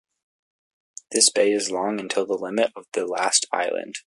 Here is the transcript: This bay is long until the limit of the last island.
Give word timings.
This 1.11 1.29
bay 1.29 1.51
is 1.51 1.69
long 1.69 1.99
until 1.99 2.25
the 2.25 2.33
limit 2.33 2.71
of 2.75 2.87
the 2.93 3.05
last 3.05 3.45
island. 3.51 3.97